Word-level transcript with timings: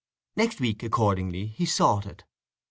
The 0.33 0.41
next 0.41 0.59
week 0.59 0.81
accordingly 0.81 1.45
he 1.45 1.67
sought 1.67 2.07
it. 2.07 2.23